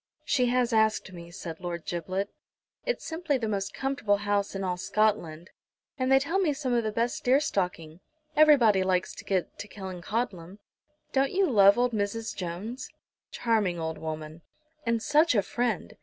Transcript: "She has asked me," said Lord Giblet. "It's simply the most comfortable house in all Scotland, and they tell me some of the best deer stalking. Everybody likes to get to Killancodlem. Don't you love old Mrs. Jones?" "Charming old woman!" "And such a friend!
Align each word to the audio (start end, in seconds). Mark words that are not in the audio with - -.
"She 0.25 0.47
has 0.47 0.73
asked 0.73 1.13
me," 1.13 1.29
said 1.29 1.59
Lord 1.59 1.85
Giblet. 1.85 2.33
"It's 2.87 3.05
simply 3.05 3.37
the 3.37 3.47
most 3.47 3.71
comfortable 3.71 4.17
house 4.17 4.55
in 4.55 4.63
all 4.63 4.75
Scotland, 4.77 5.51
and 5.95 6.11
they 6.11 6.17
tell 6.17 6.39
me 6.39 6.53
some 6.53 6.73
of 6.73 6.83
the 6.83 6.91
best 6.91 7.23
deer 7.23 7.39
stalking. 7.39 7.99
Everybody 8.35 8.81
likes 8.81 9.13
to 9.13 9.23
get 9.23 9.59
to 9.59 9.67
Killancodlem. 9.67 10.57
Don't 11.13 11.31
you 11.33 11.47
love 11.47 11.77
old 11.77 11.91
Mrs. 11.91 12.35
Jones?" 12.35 12.89
"Charming 13.29 13.77
old 13.79 13.99
woman!" 13.99 14.41
"And 14.87 15.03
such 15.03 15.35
a 15.35 15.43
friend! 15.43 15.95